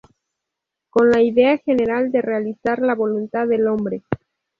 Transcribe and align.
Con 0.89 1.11
la 1.11 1.21
idea 1.21 1.59
general 1.59 2.11
de 2.11 2.23
realizar 2.23 2.79
la 2.79 2.95
voluntad 2.95 3.47
del 3.47 3.67
hombre. 3.67 4.01